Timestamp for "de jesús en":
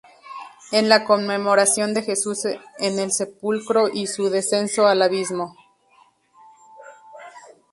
1.93-2.97